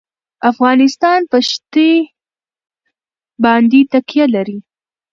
افغانستان 0.51 1.19
په 1.31 1.37
ښتې 1.49 1.91
باندې 3.43 3.79
تکیه 3.91 4.25
لري. 4.35 4.57